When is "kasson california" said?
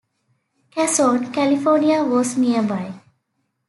0.73-2.03